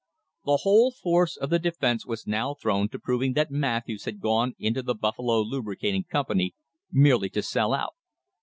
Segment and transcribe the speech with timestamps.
[0.45, 4.55] The whole force of the defence was now thrown to proving that Matthews had gone
[4.57, 6.55] into the Buffalo Lubricating Company
[6.91, 7.93] merely to sell out.